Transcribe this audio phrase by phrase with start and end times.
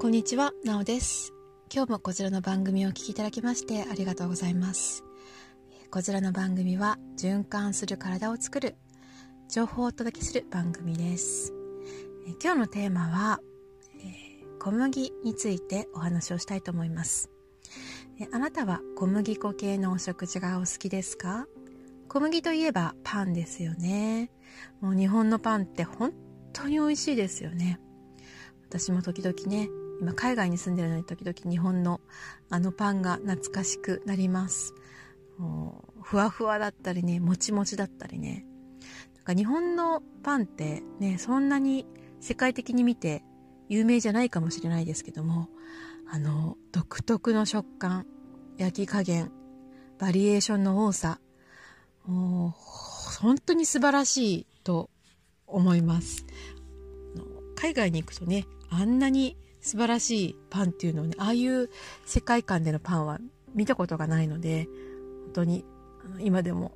[0.00, 1.34] こんにちは、なおです。
[1.70, 5.04] 今日もこちらの番組をお聞きいただきましてありがとうございます。
[5.90, 8.76] こちらの番組は循環する体を作る
[9.50, 11.52] 情報をお届けする番組です。
[12.42, 13.40] 今日のテーマは、
[14.58, 17.28] 小麦についてお話をしたいと思います。
[18.32, 21.44] あなたは小麦粉系のお食事がお好きですか？
[22.08, 24.30] 小麦といえばパンですよね。
[24.80, 26.14] もう日本のパンって本
[26.54, 27.78] 当に美味しいですよね。
[28.66, 29.68] 私も時々ね、
[30.00, 32.00] 今海外に住んでるのに時々日本の
[32.48, 34.74] あのパンが懐かしくなります。
[35.38, 38.46] もうふわふわだったりね、もちもちだったりね。
[39.16, 41.86] なんか日本のパンってね、そんなに
[42.20, 43.22] 世界的に見て
[43.68, 45.48] 有名じゃないかもしれないですけども、
[46.10, 48.06] あの、独特の食感、
[48.56, 49.30] 焼き加減、
[49.98, 51.20] バリエーションの多さ、
[52.06, 52.50] もう
[53.20, 54.90] 本当に素晴らしいと
[55.46, 56.24] 思います。
[57.54, 61.70] 海外に行くとね、あんなに素晴らしいパンっていうのをね、ああいう
[62.06, 63.18] 世界観でのパンは
[63.54, 64.68] 見たことがないので、
[65.26, 65.64] 本当に
[66.04, 66.72] あの今でも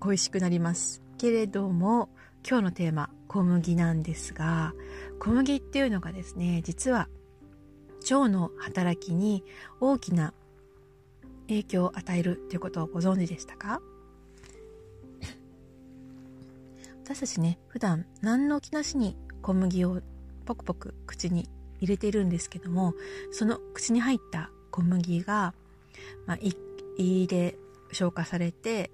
[0.00, 1.02] 恋しくなります。
[1.18, 2.08] けれども、
[2.48, 4.74] 今日のテーマ、小麦なんですが、
[5.20, 7.08] 小麦っていうのがですね、実は
[8.10, 9.44] 腸の働きに
[9.80, 10.34] 大きな
[11.48, 13.80] 影響を与えるということをご存知でしたか？
[17.04, 20.02] 私たちね、普段何の気なしに小麦を
[20.44, 21.48] ポクポク口に
[21.82, 22.94] 入れているんですけども、
[23.32, 25.52] その口に入った小麦が、
[26.26, 26.38] まあ、
[26.96, 27.56] 胃で
[27.92, 28.90] 消化されて、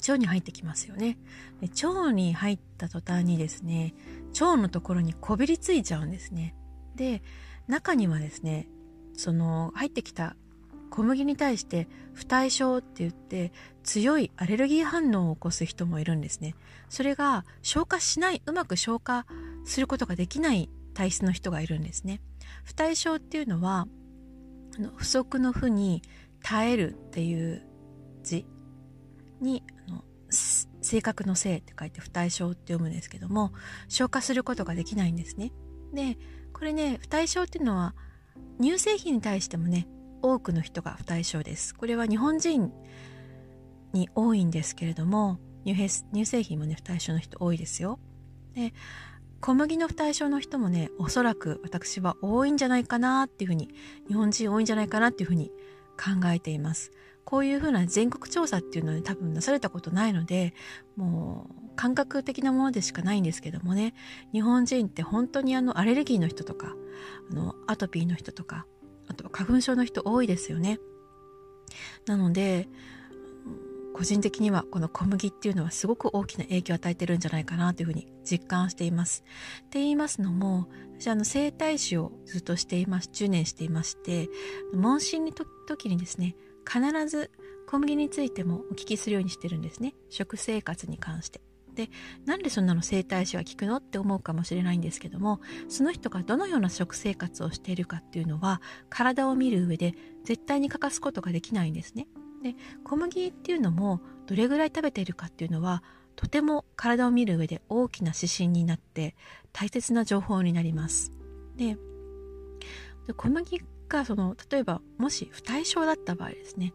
[0.00, 1.18] 腸に入ってきますよね。
[1.60, 3.94] で腸に入った途端にですね、
[4.32, 6.54] 腸のところにこびりついちゃうんですね。
[6.96, 7.22] で、
[7.66, 8.68] 中にはですね、
[9.14, 10.36] その入ってきた
[10.90, 13.52] 小麦に対して不対症って言って
[13.84, 16.54] 強いアレルギー反応を起こす人もいるんですね。
[16.88, 19.26] それが消化しない、うまく消化
[19.64, 20.68] することができない
[21.00, 22.20] 体質の人がいるんですね。
[22.62, 23.88] 不対症っていうのは、
[24.76, 26.02] あの不足の負に
[26.42, 27.62] 耐えるっていう
[28.22, 28.44] 字
[29.40, 33.54] に、あの性格の性って書いて不対症って読むんですけども、
[33.88, 35.52] 消化することができないんですね。
[35.94, 36.18] で、
[36.52, 37.94] これね、不対症っていうのは
[38.60, 39.88] 乳製品に対してもね、
[40.20, 41.74] 多くの人が不対症です。
[41.74, 42.70] これは日本人
[43.94, 47.98] に多いんですけれども、乳乳製品もね、不対症の人多いですよ。
[48.52, 48.74] で、
[49.40, 53.70] 小麦の不対症の人もね、おそらく私は多いんじゃないかなっていうふうに、
[54.06, 55.50] 日本人多いんじゃないかなっていうふうに
[55.96, 56.92] 考えています。
[57.24, 60.52] こういうふうな全国調査っていうのは、ね、多分なされたことないので、
[60.96, 63.94] もう感覚的なものでしかないんですけどもね、
[64.32, 66.74] 日本人って本当にあのアレルギーの人とか、
[67.30, 68.66] あのアトピーの人とか、
[69.08, 70.80] あとは花粉症の人多いですよね。
[72.06, 72.68] なので、
[73.94, 79.24] 個人的にはこの小麦っていうのはすごく大きな影響を与えてるんじゃないかなというふうに実感しています。
[79.66, 80.68] って言いますのも、
[80.98, 84.28] 私あの整体師をずっとしています、10年していまして、
[84.72, 85.32] 問診の
[85.66, 86.36] 時にですね、
[86.66, 87.30] 必ず
[87.66, 89.94] 小麦についてもお聞きするようにしてるんですね。
[90.08, 91.40] 食生活に関して。
[91.74, 91.88] で、
[92.26, 102.06] なんでそんなの整体師は聞くのって思うかもしれないんですけども、その人がどのような食生活をしているかっていうのは、体を見る上で絶対に欠かすことができないんですね。
[102.42, 105.82] で、小麦っていうのも、どれぐらい食べているかっていうのは、
[106.16, 109.14] とても体を見る上で大きな指針になって、
[109.52, 111.12] 大切な情報になります。
[111.56, 111.76] で、
[113.16, 116.74] 小麦がその、例えば、もし不対症だった場合ですね、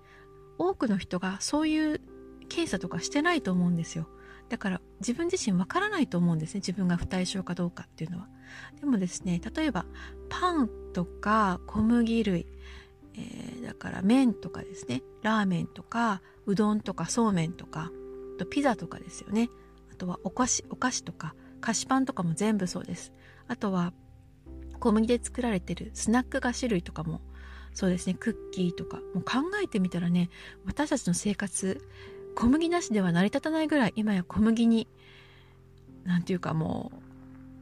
[0.58, 2.02] 多くの人がそういう
[2.50, 4.08] 検査とかしてないと思うんですよ。
[4.50, 6.60] だから自分自身わからないと思うんですね。
[6.60, 8.30] 自分が不対症かどうかっていうのは。
[8.80, 9.86] でもですね、例えば
[10.30, 12.46] パンとか小麦類、
[13.18, 17.92] えーだから麺とかですね、ラーメンとかうどんとかそうめんとか、
[18.36, 19.50] あとピザとかですよね。
[19.92, 23.12] あとはお菓子、お菓子とか菓子パンとかも全部そうです。
[23.48, 23.92] あとは
[24.80, 27.22] 小麦で作られてるスナック菓子類とかも
[27.74, 28.98] そうですね、クッキーとか。
[29.14, 30.30] もう考えてみたらね、
[30.66, 31.82] 私たちの生活、
[32.36, 34.88] 小麦なしでは成り立たないぐらい今や小麦に
[36.04, 36.92] なんていうかも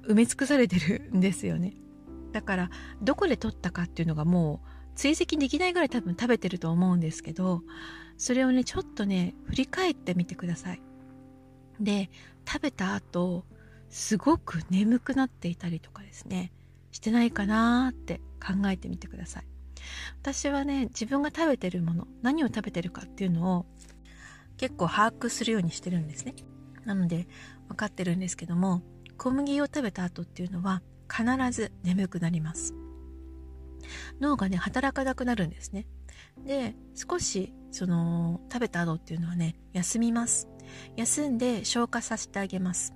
[0.05, 1.73] う埋め尽くされてるんですよね
[2.31, 2.69] だから
[3.01, 7.61] どこで取ったかっていうのがもう追跡できないぐらい多分食べてると思うんですけど
[8.17, 10.81] それをねちょっとね振り返ってみてください
[11.79, 12.09] で
[12.47, 13.45] 食べた後
[13.89, 16.51] すごく眠くなっていたりとかですね
[16.91, 19.43] してないかなーって考えてみてください
[20.21, 23.65] 私はね自分が食べてるもの何を食べてるかっていうのを
[24.57, 26.35] 結構把握するようにしてるんですね。
[26.85, 27.27] なので
[27.69, 28.81] 分かってるんですけども
[29.17, 32.82] 小麦を食べた後っていうのは必ず眠くなります。
[34.19, 35.85] 脳がね働かなくなるんですね。
[36.45, 40.47] で少しその食べた後っていうのはね休みます。
[40.95, 42.93] 休んで消化させてあげます。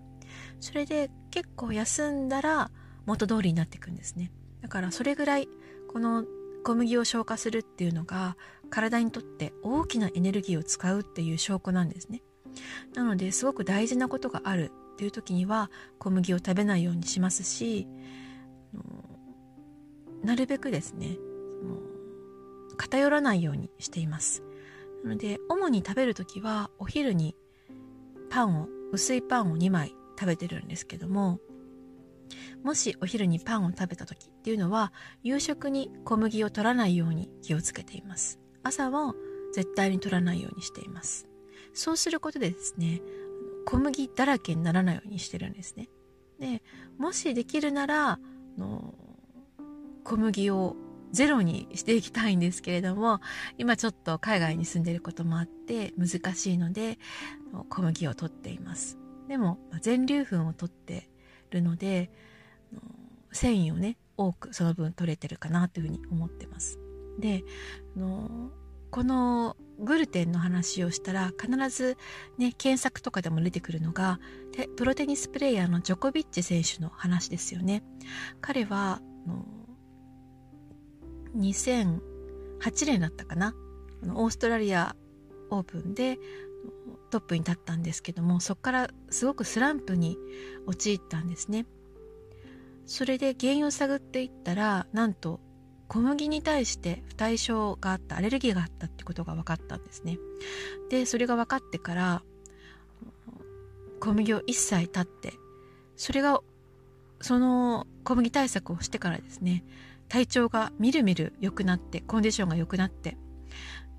[0.60, 2.72] それで結構休んだら
[3.06, 4.32] 元通りになっていくんですね。
[4.62, 5.48] だからそれぐらい
[5.92, 6.26] この
[6.64, 8.36] 小麦を消化するっていうのが
[8.70, 12.22] 体にとって大きなエネルギーを使うっていう証拠なんですね。
[12.94, 15.70] なのですごく大事なことがあるっていう時には
[16.00, 17.88] 小麦を食べないようにしますし
[20.28, 21.18] なるべくですね
[22.76, 24.44] 偏らないようにしています。
[25.04, 27.34] なので主に食べる時はお昼に
[28.30, 31.40] パンを薄いパンを2枚食べてるんですけども
[32.64, 34.92] もしお昼にパンを食べた時っていうのは
[35.24, 38.40] 夕食に小麦を取らないように気をつけています。
[38.64, 39.14] 朝は
[39.54, 41.30] 絶対に取らないようにしています。
[41.74, 43.02] そうすることでですね
[43.66, 45.88] 小麦だらけにならないようにしてるんですね。
[46.38, 46.62] で
[46.98, 48.20] もしできるなら
[48.58, 48.94] の
[50.08, 50.78] 小麦を
[51.12, 53.20] ゼロにしていきたいんですけれども
[53.58, 56.98] 今ちょっと海外に住んでいることもあって難しいので
[57.68, 58.98] 小麦を取っています。
[59.28, 61.10] でも全粒粉を取って
[61.50, 62.10] るので
[63.34, 66.80] 繊維をね多くその分取れてるかなというふうに思ってます。
[67.20, 67.44] で
[68.90, 71.98] このグルテンの話をしたら必ず
[72.38, 74.22] ね検索とかでも出てくるのが
[74.78, 77.84] プロテニスプレーヤーのジョコビッチ選手の話ですよね。
[78.40, 79.02] 彼は
[81.36, 82.00] 2008
[82.86, 83.56] 年だったかな。
[84.14, 84.96] オーストラリア
[85.50, 86.20] オープンで
[87.10, 90.18] トップに立ったんですけどもそこからすごくスランプに
[90.66, 91.66] 陥ったんですね。
[92.86, 95.40] それで原因を探っていったらなんと
[95.88, 100.18] 小麦に対して不対症があったアレルギーがあったってことが分かったんですね。
[100.90, 102.24] でそれが分かってから
[104.00, 105.34] 小麦を一切立って
[105.96, 106.40] それが
[107.22, 109.64] その小麦対策をしてからですね
[110.10, 113.18] 体調がみるみる良くなってコンディションが良くなって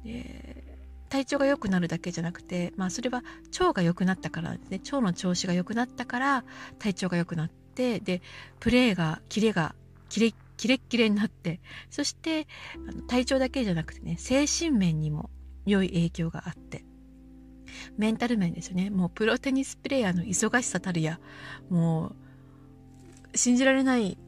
[0.04, 0.64] で
[1.08, 3.22] 体調が良くなるだけじゃなくてまあそれは
[3.58, 4.80] 腸が良くなったからですね。
[4.84, 6.44] 腸の調子が良くなったから
[6.78, 8.22] 体調が良くなってで
[8.60, 9.74] プレーがキレが
[10.08, 11.60] キレキレッキレになって
[11.90, 12.46] そして
[13.06, 15.30] 体調だけじゃなくてね精神面にも
[15.66, 16.84] 良い影響があって
[17.96, 18.90] メンタル面ですよね。
[18.90, 21.20] もうプロテニスプレーヤーの忙しさたるや
[21.70, 22.12] も
[23.32, 24.18] う信じられない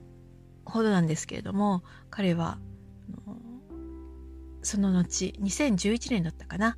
[0.71, 2.59] ほどなんですけれども彼は
[4.63, 6.77] その後2011年だったかな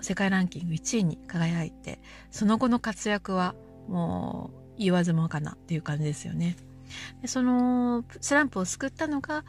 [0.00, 2.00] 世界ランキング1位に輝いて
[2.30, 3.54] その後の活躍は
[3.88, 6.56] もう言わずもがなっていう感じですよね。
[7.22, 9.44] でそのスランプを救ったのが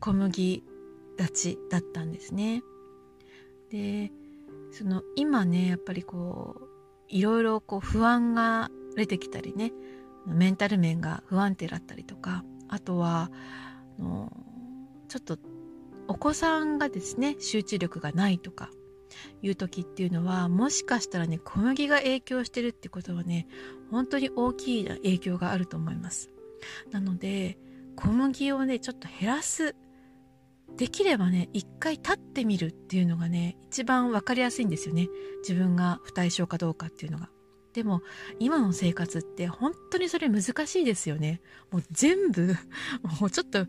[0.00, 0.62] 小麦
[1.18, 2.62] 立ちだったんですね。
[3.70, 4.12] で
[4.70, 6.66] その今ねやっぱりこう
[7.08, 9.72] いろいろこう不安が出てきたりね
[10.26, 13.30] メンタル面が不安定だったりとかあとは
[13.98, 14.32] の
[15.08, 15.38] ちょっと
[16.08, 18.70] お子さんがですね集中力がないとか
[19.42, 23.46] いう時っていうのはもしかしたらね小麦が影響してるってことはね
[23.90, 26.30] 本当に大きい影響があると思います。
[26.90, 27.58] なので
[27.96, 29.74] 小麦をねちょっと減らす
[30.76, 35.08] できればね一回立ってみるっていうのがね一番分かりやすいんですよね。
[35.40, 37.30] 自分が不対症かどうかっていうのが。
[37.76, 38.00] でも
[38.38, 41.42] 今の生活って本当にそれ難しいですよね。
[41.70, 42.56] もう全部
[43.20, 43.66] もうちょっと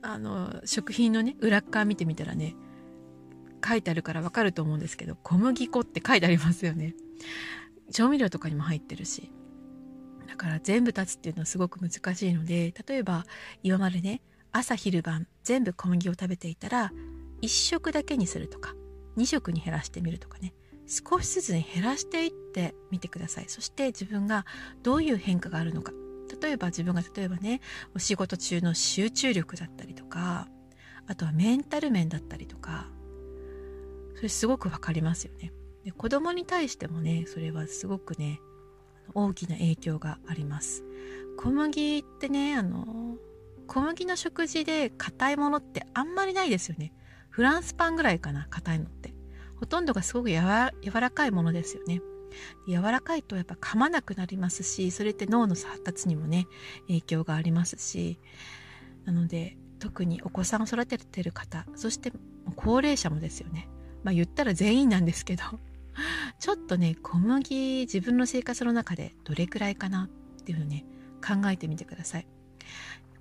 [0.00, 2.56] あの食品のね裏側見てみたらね
[3.62, 6.94] 書いてあるからわかると思うんですけど小麦粉って書いてありますよね。
[7.90, 9.30] 調味料とかにも入ってるし。
[10.26, 13.26] だから全部立つっていうのはすごく難しいので例えば
[13.62, 16.90] 今までね朝昼晩全部小麦を食べていたら
[17.42, 18.74] 1食だけにするとか
[19.18, 20.54] 2食に減らしてみるとかね。
[20.86, 23.44] 少しずつ減らしていってみてください。
[23.48, 24.44] そして自分が
[24.82, 25.92] どういう変化があるのか。
[26.40, 27.60] 例えば自分が例えばね
[27.94, 30.48] お仕事中の集中力だったりとか
[31.06, 32.88] あとはメンタル面だったりとか。
[34.14, 35.52] それすごくわかりますよね。
[35.84, 38.40] で子供に対してもねそれはすごくね
[39.14, 40.84] 大きな影響があります。
[41.36, 43.16] 小麦ってねあの
[43.66, 46.92] 小麦の食事で硬いものってあんまりないですよね。
[47.30, 49.12] フランスパンぐらいかな硬いのって。
[49.62, 50.40] ほとんどがすごく柔
[50.94, 52.00] らかいものですよね。
[52.66, 56.48] 柔らかいとやっぱ噛まなくなりますしそれって脳の発達にもね
[56.88, 58.18] 影響がありますし。
[59.04, 62.12] なので特にお子さんを育ててる方そして
[62.56, 63.68] 高齢者もですよね。
[64.02, 65.44] まあ言ったら全員なんですけど
[66.40, 70.08] ちょっとね小麦自分の生活の中でどれくらいかな
[70.40, 70.84] っていうのをね
[71.24, 72.26] 考えてみてください。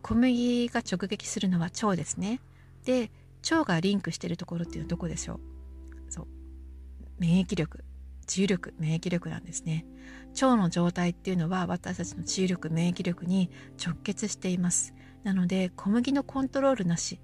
[0.01, 2.39] 小麦が直撃するのは腸ですね。
[2.83, 3.11] で
[3.51, 5.39] 腸がリンクしてるところっていうのはどこでしょう？
[6.11, 6.27] そう。
[7.17, 7.83] 免疫力
[8.27, 9.85] 治癒力免疫力なんですね。
[10.33, 13.49] 腸の状態っていうのは私たちの治癒力免疫力に
[13.83, 14.93] 直結しています。
[15.23, 17.19] なので小麦のコントロールなし、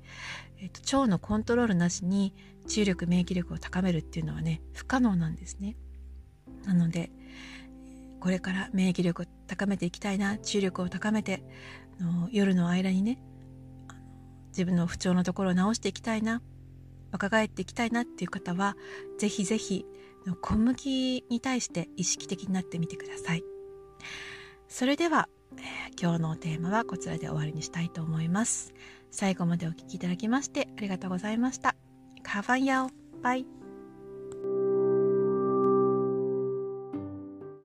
[0.60, 2.34] えーと、腸のコントロールなしに
[2.67, 5.77] 治癒力免疫力を高めるっていうのはね不可能なんですね。
[6.65, 7.10] なので
[8.20, 11.44] これから免疫力を高めていきたいな注力を高めて
[12.00, 13.20] の夜の間にね
[14.50, 16.41] 自分の不調のところを直していきたいな
[17.12, 18.76] 若返っていきたいなっていう方は
[19.18, 19.86] ぜひぜひ
[20.42, 23.44] 小麦に対して意識的になってみてください。
[24.68, 28.74] それでは、えー、今日のテーマはこちらで終わりにしたいと思います。
[29.12, 31.76] 最後までお聴きいただきましてありがとうございました。
[32.24, 32.90] カファンヤオ
[33.22, 33.57] バイ